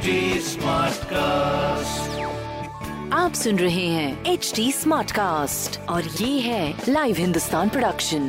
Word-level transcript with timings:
HD 0.00 0.12
Smartcast. 0.40 2.12
आप 3.12 3.32
सुन 3.34 3.58
रहे 3.58 3.86
हैं 3.86 4.24
एच 4.26 4.52
डी 4.56 4.70
स्मार्ट 4.72 5.10
कास्ट 5.12 5.78
और 5.88 6.04
ये 6.20 6.38
है 6.40 6.74
लाइव 6.88 7.16
हिंदुस्तान 7.16 7.68
प्रोडक्शन 7.68 8.22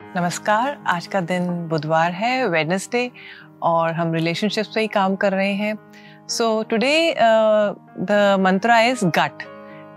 नमस्कार 0.00 0.82
आज 0.86 1.06
का 1.06 1.20
दिन 1.20 1.48
बुधवार 1.68 2.12
है 2.12 2.46
वेडनेसडे 2.48 3.10
और 3.62 3.92
हम 3.92 4.14
रिलेशनशिप्स 4.14 4.74
पे 4.74 4.80
ही 4.80 4.88
काम 4.88 5.16
कर 5.16 5.32
रहे 5.32 5.52
हैं 5.54 5.76
so 6.28 6.50
today 6.70 7.14
the 7.14 8.36
mantra 8.40 8.80
is 8.82 9.06
gut 9.18 9.48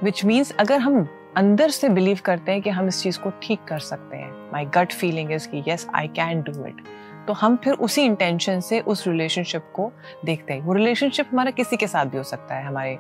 which 0.04 0.26
means 0.26 0.52
अगर 0.60 0.80
हम 0.80 1.06
अंदर 1.38 1.70
से 1.70 1.90
बिलीव 1.90 2.20
करते 2.26 2.52
हैं 2.52 2.62
कि 2.62 2.70
हम 2.70 2.88
इस 2.88 3.02
चीज़ 3.04 3.20
को 3.20 3.30
ठीक 3.42 3.60
कर 3.68 3.80
सकते 3.80 4.17
हैं। 4.17 4.52
माई 4.52 4.66
गट 4.66 4.92
फीलिंग 4.94 5.31
इज़ 5.31 5.48
कि 5.48 5.64
yes 5.67 5.88
I 5.95 6.08
can 6.08 6.42
do 6.42 6.66
it 6.66 6.81
तो 7.28 7.34
हम 7.34 7.56
फिर 7.64 7.74
उसी 7.74 8.02
इंटेंशन 8.02 8.60
से 8.60 8.80
उस 8.82 9.08
रिलेशनशिप 9.08 9.72
को 9.76 9.92
देखते 10.26 10.54
हैं। 10.54 10.62
वो 10.62 10.74
रिलेशनशिप 10.74 11.30
हमारा 11.32 11.52
किसी 11.52 11.78
के 11.78 11.88
साथ 11.88 12.06
भी 12.06 12.18
हो 12.18 12.24
सकता 12.26 12.56
है, 12.56 12.66
हमारे 12.66 12.98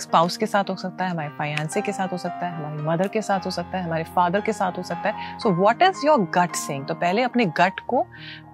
स्पाउस 0.00 0.36
के 0.36 0.46
साथ 0.46 0.64
हो 0.70 0.74
सकता 0.76 1.04
है, 1.04 1.10
हमारे 1.10 1.28
फाइनेंसे 1.28 1.80
के 1.80 1.92
साथ 1.92 2.12
हो 2.12 2.18
सकता 2.18 2.46
है, 2.46 2.56
हमारी 2.56 2.82
मदर 2.82 3.08
के 3.08 3.22
साथ 3.22 3.46
हो 3.46 3.50
सकता 3.50 3.78
है, 3.78 3.84
हमारे 3.84 4.04
फादर 4.16 4.40
के 4.40 4.52
साथ 4.52 4.78
हो 4.78 4.82
सकता 4.82 5.08
है। 5.08 5.38
So 5.38 5.50
what 5.52 5.82
is 5.82 6.06
your 6.06 6.20
gut 6.34 6.54
saying 6.56 6.84
तो 6.86 6.94
पहले 6.94 7.22
अपने 7.22 7.44
गट 7.58 7.80
को 7.88 8.04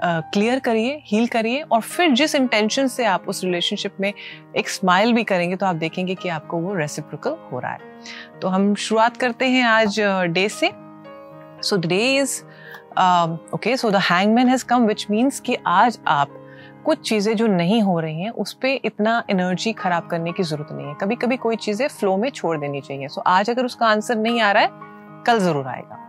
क्लियर 0.05 0.59
करिए 0.59 1.03
हील 1.07 1.27
करिए 1.27 1.61
और 1.63 1.81
फिर 1.81 2.13
जिस 2.13 2.35
इंटेंशन 2.35 2.87
से 2.87 3.05
आप 3.05 3.29
उस 3.29 3.43
रिलेशनशिप 3.45 3.97
में 4.01 4.13
एक 4.57 4.69
स्माइल 4.69 5.13
भी 5.13 5.25
करेंगे 5.25 5.57
तो 5.57 5.67
आप 5.67 5.77
देखेंगे 5.77 6.15
कि 6.15 6.29
आपको 6.29 6.59
वो 6.59 6.75
रेसिप्रिकल 6.75 7.37
हो 7.53 7.59
रहा 7.59 7.73
है। 7.73 7.93
तो 8.43 8.49
हम 8.49 8.75
शुरुआत 8.77 9.17
करते 9.17 9.49
हैं 9.49 9.65
आज 9.65 10.01
डे 10.01 10.49
से। 10.49 10.71
So 11.63 11.77
day 11.79 12.05
is 12.17 12.43
okay 13.55 13.77
so 13.77 13.91
the 13.91 13.97
hangman 14.11 14.49
has 14.49 14.65
come 14.65 14.87
which 14.87 15.07
means 15.11 15.41
कि 15.41 15.57
आज 15.67 15.99
आप 16.09 16.41
कुछ 16.85 17.09
चीज़ें 17.09 17.35
जो 17.37 17.47
नहीं 17.47 17.81
हो 17.83 17.99
रही 18.01 18.23
हैं 18.23 18.31
उस 18.31 18.53
पर 18.55 18.81
इतना 18.85 19.23
एनर्जी 19.31 19.73
खराब 19.73 20.07
करने 20.09 20.33
की 20.33 20.43
ज़रूरत 20.43 20.73
नहीं 20.73 20.87
है। 20.87 20.95
कभी 21.01 21.17
कभी 21.17 21.37
कोई 21.37 21.57
चीज़ें 21.57 21.87
फ्लो 21.89 22.17
में 22.17 22.29
छोड़ 22.31 22.57
देनी 22.59 22.81
चाहिए। 22.81 23.09
सो 23.09 23.21
so, 23.21 23.27
आज 23.27 23.51
अगर 23.51 23.65
उसका 23.65 23.87
आंसर 23.87 24.17
नहीं 24.17 24.41
आ 24.41 24.53
रहा 24.53 24.63
है 24.63 25.23
कल 25.27 25.39
ज़रूर 25.41 25.67
आएगा। 25.67 26.01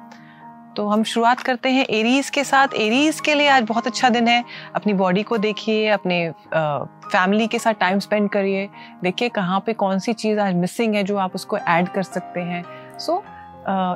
तो 0.77 0.87
हम 0.87 1.03
शुरुआत 1.03 1.39
करते 1.39 1.69
हैं 1.69 1.85
एरीज 1.89 2.29
के 2.29 2.43
साथ। 2.43 2.73
एरीज 2.75 3.19
के 3.19 3.33
लिए 3.35 3.47
आज 3.49 3.63
बहुत 3.63 3.87
अच्छा 3.87 4.09
दिन 4.09 4.27
है। 4.27 4.43
अपनी 4.75 4.93
बॉडी 4.93 5.23
को 5.23 5.37
देखिए 5.37 5.87
अपने 5.89 6.29
फैमिली 6.51 7.47
के 7.47 7.59
साथ 7.59 7.73
टाइम 7.79 7.99
स्पेंड 7.99 8.29
करिए। 8.29 8.69
देखिए 9.03 9.29
कहाँ 9.29 9.59
पे 9.65 9.73
कौन 9.73 9.99
सी 9.99 10.13
चीज़ 10.13 10.39
आज 10.39 10.55
मिसिंग 10.55 10.95
है 10.95 11.03
जो 11.03 11.17
आप 11.17 11.35
उसको 11.35 11.57
ऐड 11.57 11.89
कर 11.89 12.03
सकते 12.03 12.39
हैं। 12.41 12.63
So 12.99 13.23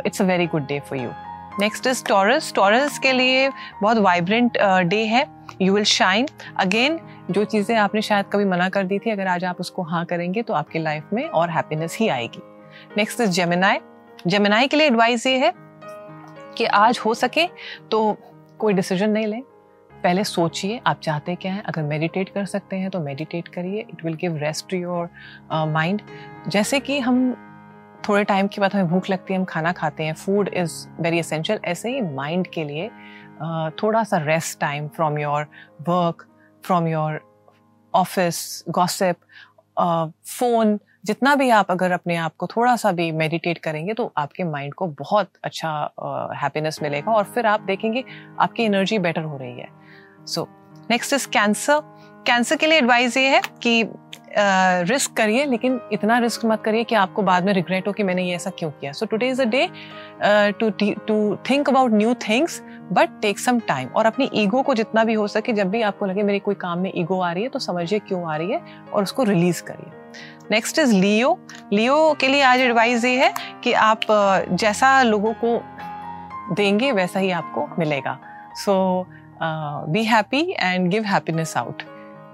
it's 0.06 0.22
a 0.22 0.26
very 0.26 0.48
good 0.48 0.68
day 0.68 0.80
for 0.80 1.00
you 1.00 1.10
next 1.60 1.88
is 1.88 2.04
Taurus 2.06 2.52
Taurus 2.56 2.98
के 3.00 3.12
लिए 3.14 3.50
बहुत 3.82 3.98
वाइब्रेंट 3.98 4.58
डे 4.58 5.04
uh, 5.04 5.10
है. 5.12 5.26
यू 5.62 5.74
विल 5.74 5.84
शाइन 5.84 6.28
अगेन 6.58 7.00
जो 7.32 7.44
चीज़ें 7.46 7.76
आपने 7.78 8.02
शायद 8.02 8.26
कभी 8.34 8.46
मना 8.46 8.70
कर 8.70 8.84
दी 8.84 9.00
थी 9.00 9.10
अगर 9.12 9.28
आज 9.28 9.46
आप 9.46 9.60
उसको 9.60 9.84
हाँ 9.84 10.06
करेंगे 10.06 10.42
तो 10.42 10.54
आपकी 10.54 10.80
लाइफ 10.80 11.10
में 11.14 11.24
और 11.26 11.50
हैप्पीनेस 11.50 11.98
ही 12.00 12.08
आएगी. 12.10 12.42
नेक्स्ट 12.98 13.22
इज़ 13.22 13.30
जेमिनाई 13.32 13.80
जेमिनाई 14.28 14.68
के 14.68 14.78
लिए 14.78 14.88
एडवाइस 14.88 15.26
ये 15.28 15.38
है 15.38 15.54
कि 16.58 16.66
आज 16.66 17.00
हो 17.06 17.14
सके 17.14 17.48
तो 17.92 18.18
कोई 18.60 18.74
डिसीज़न 18.74 19.10
नहीं 19.10 19.28
लें. 19.28 19.42
पहले 19.92 20.24
सोचिए 20.24 20.80
आप 20.88 21.00
चाहते 21.04 21.36
क्या 21.36 21.54
हैं? 21.54 21.64
अगर 21.64 21.84
मेडिटेट 21.84 22.30
कर 22.30 22.46
सकते 22.46 22.76
हैं 22.76 22.90
तो 22.90 23.00
मेडिटेट 23.00 23.48
करिए. 23.48 23.80
It 23.82 24.06
will 24.06 24.14
give 24.22 24.38
rest 24.38 24.70
to 24.70 24.78
your 24.78 25.10
mind 25.72 26.02
जैसे 26.48 26.80
कि 26.80 27.00
हम 27.00 27.18
थोड़े 28.08 28.24
टाइम 28.24 28.48
के 28.48 28.62
बाद 28.62 28.74
हमें 28.74 28.88
भूख 28.88 29.10
लगती 29.10 29.34
है 29.34 29.40
हम 29.40 29.46
खाना 29.46 29.72
खाते 29.72 30.04
हैं। 30.04 30.14
फ़ूड 30.16 30.50
इज़ 30.54 30.74
वेरी 31.02 31.20
असेंशियल 31.20 31.60
ऐसे 31.66 31.90
ही 31.92 32.02
माइंड 32.02 32.48
के 32.48 32.64
लिए 32.64 32.90
थोड़ा 33.84 34.04
सा 34.04 34.18
rest 34.18 34.60
time 34.60 34.88
from 34.88 35.18
your 35.20 35.44
work 35.90 36.26
from 36.64 36.88
your 36.88 37.20
office 37.94 38.64
gossip 38.70 39.16
phone 40.30 40.80
जितना 41.06 41.34
भी 41.36 41.50
आप 41.50 41.70
अगर 41.72 41.92
अपने 41.92 42.16
आप 42.16 42.36
को 42.38 42.48
थोड़ा 42.48 42.76
सा 42.76 42.92
भी 42.92 43.12
मेडिटेट 43.12 43.58
करेंगे 43.58 43.94
तो 43.94 44.12
आपके 44.18 44.44
माइंड 44.44 44.74
को 44.74 44.88
बहुत 45.00 45.30
अच्छा 45.44 45.70
हैप्पीनेस 46.42 46.76
uh, 46.76 46.84
मिलेगा 46.84 47.12
और 47.12 47.24
फिर 47.26 47.46
आप 47.46 47.62
देखेंगे 47.62 48.04
आपकी 48.40 48.64
एनर्जी 48.64 49.00
बेटर 49.00 49.24
हो 49.24 49.38
रही 49.38 49.60
है। 49.60 49.68
So 50.26 50.48
next 50.90 51.14
is 51.14 51.28
Cancer 51.28 51.80
Cancer 52.28 52.56
के 52.56 52.68
लिए 52.68 52.78
एडवाइस 52.78 53.18
ये 53.18 53.30
है 53.30 53.42
कि 53.64 53.84
रिस्क 54.38 55.14
करिए, 55.18 55.46
लेकिन 55.46 55.80
इतना 55.94 56.18
रिस्क 56.20 56.46
मत 56.46 56.62
करिए 56.66 56.84
कि 56.84 56.96
आपको 56.96 57.22
बाद 57.22 57.46
में 57.46 57.54
रिग्रेट 57.54 57.88
हो 57.88 57.94
कि 57.94 58.04
मैंने 58.04 58.24
ये 58.24 58.36
ऐसा 58.36 58.50
क्यों 58.50 58.70
किया। 58.72 58.92
So 58.92 59.06
today 59.06 59.30
is 59.30 59.42
a 59.42 59.46
day 59.46 59.68
to 60.60 60.70
to 61.08 61.36
think 61.50 61.70
about 61.70 61.92
new 61.92 62.14
things 62.28 62.62
but 62.92 63.10
take 63.22 63.40
some 63.40 63.60
time 63.60 63.90
और 63.90 64.06
अपनी 64.06 64.30
ईगो 64.34 64.62
को 64.62 64.74
जितना 64.76 65.04
भी 65.04 65.14
हो 65.14 65.28
सके, 65.28 65.54
जब 65.54 65.70
भी 65.70 65.82
आपको 65.82 66.06
लगे 66.06 66.24
मेरे 66.24 66.40
कोई 66.40 66.56
काम 66.58 66.80
में 66.80 66.92
ईगो 66.96 67.20
आ 67.20 67.32
रही 67.32 67.44
है 67.44 67.50
तो 67.50 67.60
समझिए 67.60 68.00
क्यों 68.00 68.24
आ 68.24 68.36
रही 68.38 68.52
है 68.52 68.62
और 68.94 69.04
उसको 69.04 69.24
रिलीज़ 69.24 69.62
करिए। 69.64 69.92
नेक्स्ट 70.52 70.80
इज़ 70.80 70.94
लियो 70.94 71.38
लियो 71.74 72.14
के 72.20 72.28
लिए 72.28 72.42
आज 72.44 72.60
एडवाइस 72.60 73.06
ये 73.06 73.24
है 73.24 73.34
कि 73.64 73.74
आप 73.74 74.02
जैसा 74.52 75.02
लोगों 75.04 75.34
को 75.44 75.62
देंगे, 76.56 76.92
वैसा 76.92 77.20
ही 77.20 77.32
आपको 77.32 77.68
मिलेगा। 77.80 78.18
So 78.56 79.06
be 79.42 80.04
happy 80.04 80.42
and 80.52 80.90
give 80.92 81.04
happiness 81.06 81.56
out 81.58 81.84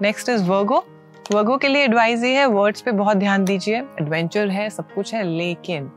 next 0.02 0.28
is 0.28 0.44
Virgo 0.44 0.84
Virgo 1.32 1.56
के 1.56 1.68
लिए 1.68 1.84
एडवाइस 1.84 2.22
ये 2.24 2.36
है 2.38 2.44
वर्ड्स 2.46 2.80
पे 2.80 2.92
बहुत 2.92 3.16
ध्यान 3.16 3.44
दीजिए। 3.44 3.76
एडवेंचर 3.76 4.48
है, 4.48 4.68
सब 4.70 4.92
कुछ 4.94 5.12
है, 5.14 5.22
लेकिन 5.24 5.90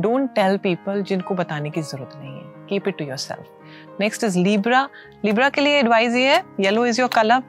डोंट 0.00 0.28
टेल 0.34 0.56
पीपल 0.58 1.02
जिनको 1.02 1.34
बताने 1.34 1.70
की 1.70 1.82
ज़रूरत 1.82 2.16
नहीं 2.16 2.32
है। 2.32 2.66
Keep 2.68 2.88
it 2.88 2.98
to 2.98 3.04
yourself 3.16 4.00
next 4.00 4.24
is 4.24 4.38
Libra 4.38 4.88
Libra 5.24 5.48
के 5.48 5.60
लिए 5.60 5.78
एडवाइस 5.78 6.14
ये 6.14 6.28
है 6.28 6.42
yellow 6.60 6.84
is 6.86 7.00
your 7.00 7.10
colour 7.14 7.42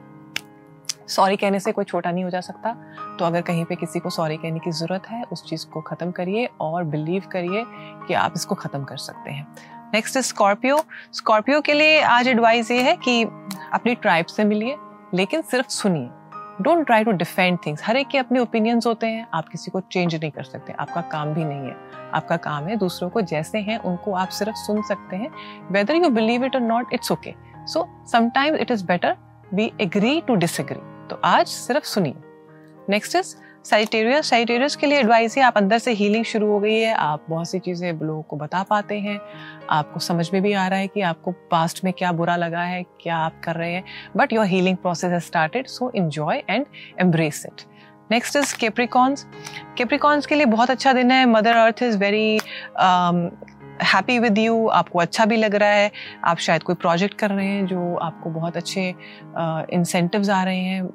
sorry 1.08 1.36
कहने 1.36 1.60
से 1.60 1.72
कोई 1.72 1.84
छोटा 1.84 2.10
नहीं 2.10 2.24
हो 2.24 2.30
जा 2.30 2.40
सकता। 2.40 2.72
तो 3.18 3.24
अगर 3.24 3.40
कहीं 3.42 3.64
पे 3.64 3.76
किसी 3.76 4.00
को 4.00 4.10
सॉरी 4.10 4.36
कहने 4.36 4.58
की 4.58 4.70
ज़रूरत 4.72 5.02
है, 5.08 5.22
उस 5.22 5.44
चीज़ 5.48 5.66
को 5.66 5.80
ख़त्म 5.82 6.10
करिए 6.10 6.48
और 6.60 6.84
बिलीव 6.84 7.22
करिए 7.32 7.64
कि 8.08 8.14
आप 8.14 8.32
इसको 8.36 8.54
ख़त्म 8.54 8.84
कर 8.84 8.96
सकते 8.98 9.30
हैं। 9.30 9.46
नेक्स्ट 9.94 10.16
इज़ 10.16 10.24
स्कॉर्पियो 10.24 10.84
स्कॉर्पियो 11.14 11.60
के 11.60 11.72
लिए 11.72 12.00
आज 12.02 12.28
एडवाइस 12.28 12.70
ये 12.70 12.82
है 12.82 12.96
कि 12.98 13.22
अपनी 13.72 13.94
ट्राइब 13.94 14.26
से 14.26 14.44
मिलिए, 14.44 14.76
लेकिन 15.14 15.42
सिर्फ़ 15.42 15.68
सुनिए। 15.70 16.08
Don't 16.62 16.86
try 16.86 17.04
to 17.04 17.12
defend 17.12 17.58
things 17.66 17.82
हर 17.84 17.96
एक 17.96 18.08
के 18.08 18.18
अपने 18.18 18.38
ओपिनियंस 18.38 18.86
होते 18.86 19.06
हैं। 19.06 19.26
आप 19.34 19.48
किसी 19.48 19.70
को 19.70 19.80
चेंज 19.80 20.14
नहीं 20.14 20.30
कर 20.30 20.42
सकते। 20.42 20.72
आपका 20.72 21.00
काम 21.00 21.34
भी 21.34 21.44
नहीं 21.44 21.68
है। 21.68 21.76
आपका 22.14 22.36
काम 22.36 22.66
है 22.66 22.76
दूसरों 22.76 23.08
को 23.10 23.20
जैसे 23.20 23.58
हैं, 23.58 23.78
उनको 23.78 24.12
आप 24.12 24.28
सिर्फ़ 24.28 24.56
सुन 24.56 24.82
सकते 24.82 25.16
हैं। 25.16 25.30
वेदर 25.70 25.94
यू 25.94 26.08
बिलीव 26.10 26.44
इट 26.44 26.54
और 26.54 26.62
not 26.62 26.92
it's 26.92 27.12
okay 27.12 27.34
so 27.66 27.88
sometimes 28.12 28.60
it 28.60 28.70
is 28.70 28.84
better 28.86 29.16
we 29.54 29.72
agree 29.80 30.20
to 30.20 30.34
disagree 30.34 30.80
तो 31.08 31.20
आज 31.24 31.46
सिर्फ़ 31.46 31.84
सुनिए। 31.84 32.14
नेक्स्ट 32.88 33.16
इज़ 33.16 33.34
साइटेरियस 33.66 34.28
साइटेरियस 34.30 34.76
के 34.76 34.86
लिए 34.86 34.98
एडवाइस 34.98 35.36
है, 35.36 35.42
आप 35.42 35.56
अंदर 35.56 35.78
से 35.78 35.92
हीलिंग 35.92 36.24
शुरू 36.24 36.46
हो 36.46 36.58
गई 36.60 36.74
है, 36.74 36.92
आप 36.94 37.24
बहुत 37.30 37.48
सी 37.50 37.58
चीज़ें 37.58 37.92
लोगों 37.92 38.22
को 38.22 38.36
बता 38.36 38.62
पाते 38.62 38.98
हैं, 39.00 39.18
आपको 39.70 40.00
समझ 40.00 40.28
में 40.32 40.42
भी 40.42 40.52
आ 40.52 40.66
रहा 40.68 40.78
है 40.78 40.86
कि 40.86 41.00
आपको 41.02 41.32
पास्ट 41.50 41.84
में 41.84 41.92
क्या 41.92 42.12
बुरा 42.12 42.36
लगा 42.36 42.62
है, 42.62 42.82
क्या 43.00 43.16
आप 43.16 43.40
कर 43.44 43.56
रहे 43.56 43.72
हैं 43.72 43.84
बट 44.16 44.32
योर 44.32 44.46
हीलिंग 44.46 44.76
प्रोसेस 44.76 45.12
है 45.12 45.20
started 45.20 45.66
so 45.66 45.90
enjoy 45.96 46.42
and 46.50 46.66
embrace 47.00 47.44
it 47.46 47.62
next 48.10 48.36
is 48.36 48.56
Capricorns 48.56 49.26
Capricorns 49.76 50.26
के 50.26 50.34
लिए 50.34 50.46
बहुत 50.46 50.70
अच्छा 50.70 50.92
दिन 50.92 51.10
है 51.10 51.24
mother 51.26 51.56
earth 51.56 51.82
is 51.82 51.98
very 51.98 52.38
happy 53.82 54.18
with 54.18 54.38
you 54.38 54.68
आपको 54.68 54.98
अच्छा 54.98 55.24
भी 55.24 55.36
लग 55.36 55.54
रहा 55.54 55.68
है 55.68 55.90
आप 56.24 56.38
शायद 56.38 56.62
कोई 56.62 56.74
प्रोजेक्ट 56.74 57.14
कर 57.14 57.30
रहे 57.30 57.46
हैं 57.46 57.66
जो 57.66 57.96
आपको 57.96 58.30
बहुत 58.30 58.56
अच्छे 58.56 58.94
इंसेंटिव्स 59.72 60.26
uh, 60.26 60.32
आ 60.32 60.42
रहे 60.42 60.58
हैं 60.58 60.88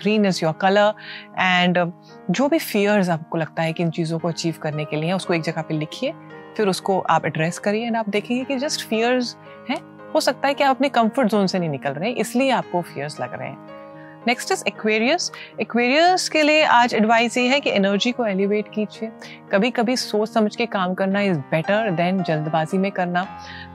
green 0.00 0.26
is 0.26 0.40
your 0.44 0.52
colour 0.52 0.94
and 1.38 1.92
जो 2.30 2.48
भी 2.48 2.58
फियर्स 2.58 3.08
आपको 3.08 3.38
लगता 3.38 3.62
है 3.62 3.72
कि 3.72 3.82
इन 3.82 3.90
चीज़ों 3.90 4.18
को 4.18 4.28
अचीव 4.28 4.54
करने 4.62 4.84
के 4.84 4.96
लिए 4.96 5.12
उसको 5.12 5.34
एक 5.34 5.42
जगह 5.42 5.62
पे 5.62 5.74
लिखिए 5.74 6.12
फिर 6.56 6.68
उसको 6.68 7.00
आप 7.00 7.26
एड्रेस 7.26 7.58
करिए 7.58 7.86
एंड 7.86 7.96
आप 7.96 8.08
देखेंगे 8.08 8.44
कि 8.44 8.56
जस्ट 8.56 8.88
फियर्स 8.88 9.36
हैं। 9.70 9.78
हो 10.14 10.20
सकता 10.20 10.48
है 10.48 10.54
कि 10.54 10.64
आप 10.64 10.76
अपने 10.76 10.88
कंफर्ट 10.88 11.28
जोन 11.28 11.46
से 11.46 11.58
नहीं 11.58 11.70
निकल 11.70 11.90
रहे 11.90 12.08
हैं 12.10 12.16
इसलिए 12.16 12.50
आपको 12.50 12.82
फियर्स 12.82 13.20
लग 13.20 13.34
रहे 13.34 13.48
हैं। 13.48 13.77
नेक्स्ट 14.26 14.52
इज़ 14.52 14.62
एक्वेरियस 14.66 15.30
एक्वेरियस 15.60 16.28
के 16.28 16.42
लिए 16.42 16.62
आज 16.62 16.94
एडवाइस 16.94 17.36
ये 17.36 17.46
है 17.48 17.60
कि 17.60 17.70
एनर्जी 17.70 18.12
को 18.12 18.26
एलिवेट 18.26 18.68
कीजिए। 18.68 19.10
कभी 19.52 19.70
कभी 19.70 19.96
सोच 19.96 20.28
समझ 20.28 20.56
के 20.56 20.66
काम 20.66 20.94
करना 20.94 21.20
इज़ 21.20 21.38
बेटर 21.38 21.90
देन 21.90 22.22
जल्दबाजी 22.22 22.78
में 22.78 22.90
करना। 22.92 23.26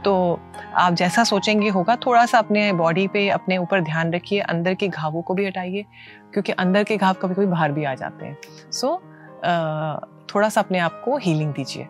तो 0.05 0.39
आप 0.75 0.93
जैसा 0.93 1.23
सोचेंगे 1.23 1.69
होगा 1.69 1.95
थोड़ा 1.95 2.25
सा 2.25 2.39
अपने 2.39 2.71
बॉडी 2.73 3.07
पे 3.07 3.27
अपने 3.29 3.57
ऊपर 3.57 3.81
ध्यान 3.81 4.13
रखिए 4.13 4.39
अंदर 4.39 4.73
के 4.73 4.87
घावों 4.87 5.21
को 5.21 5.33
भी 5.33 5.45
हटाइए 5.45 5.85
क्योंकि 6.33 6.51
अंदर 6.51 6.83
के 6.83 6.97
घाव 6.97 7.13
कभी 7.13 7.35
कभी 7.35 7.45
बाहर 7.45 7.71
भी 7.71 7.83
आ 7.83 7.95
जाते 7.95 8.25
हैं। 8.25 8.37
सो 8.71 8.87
so, 8.87 10.13
थोड़ा 10.35 10.49
सा 10.49 10.61
अपने 10.61 10.79
आप 10.79 11.01
को 11.05 11.17
हीलिंग 11.17 11.53
दीजिए। 11.53 11.87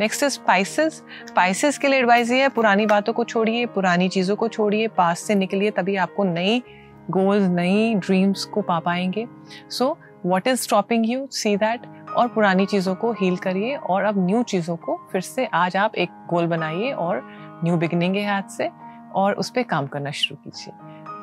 नेक्स्ट 0.00 0.22
इज़ 0.22 0.32
स्पाइसेस 0.32 1.02
स्पाइसेस 1.28 1.78
के 1.78 1.88
लिए 1.88 1.98
एडवाइस 1.98 2.30
ये 2.30 2.40
है 2.42 2.48
पुरानी 2.48 2.86
बातों 2.86 3.12
को 3.12 3.24
छोड़िए 3.24 3.66
पुरानी 3.66 4.08
चीज़ों 4.08 4.36
को 4.36 4.48
छोड़िए 4.48 4.88
पास 4.88 5.20
से 5.20 5.34
निकलिए 5.34 5.70
तभी 5.70 5.96
आपको 5.96 6.24
नई 6.24 6.62
गोल्स 7.10 7.48
नई 7.48 7.94
ड्रीम्स 7.94 8.44
को 8.44 8.62
पा 8.62 8.78
पाएँगे। 8.80 9.26
So 9.70 9.96
what 10.26 10.46
is 10.48 10.60
stopping 10.60 11.10
you 11.10 11.26
see 11.32 11.56
that 11.56 11.86
और 12.16 12.28
पुरानी 12.28 12.66
चीज़ों 12.66 12.94
को 12.94 13.12
हील 13.12 13.36
करिए 13.36 13.76
और 13.76 14.04
अब 14.04 14.26
न्यू 14.26 14.42
चीज़ों 14.42 14.76
को 14.76 14.96
फिर 15.12 15.20
से 15.20 15.46
आज 15.54 15.76
आप 15.76 15.94
एक 15.94 16.10
गोल 16.30 16.46
बनाइए 16.46 16.92
और 16.92 17.22
न्यू 17.64 17.76
बिगनिंग 17.76 18.16
है 18.16 18.26
हाथ 18.26 18.48
से 18.50 18.70
और 19.14 19.34
उस 19.34 19.50
पर 19.50 19.62
काम 19.62 19.86
करना 19.86 20.10
शुरू 20.10 20.36
कीजिए। 20.44 20.74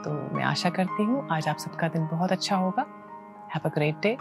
तो 0.04 0.12
मैं 0.36 0.44
आशा 0.44 0.70
करती 0.70 1.04
हूँ 1.04 1.28
आज 1.32 1.48
आप 1.48 1.58
सबका 1.58 1.88
दिन 1.88 2.08
बहुत 2.08 2.32
अच्छा 2.32 2.56
होगा। 2.56 2.86
हैव 3.56 3.70
अ 3.70 3.74
ग्रेट 3.76 3.96
डे 4.04 4.18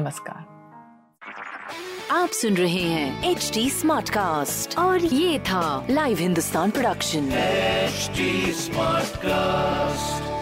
नमस्कार। 0.00 0.50
आप 2.10 2.28
सुन 2.28 2.54
रहे 2.54 2.82
हैं 2.82 3.30
एच 3.30 3.50
डी 3.54 3.68
स्मार्ट 3.70 4.10
कास्ट 4.10 4.78
और 4.78 5.04
ये 5.04 5.38
था 5.38 5.86
live 5.90 6.18
Hindustan 6.18 6.70
production 6.70 7.30
HD 7.88 8.28
Smartcast. 8.60 10.41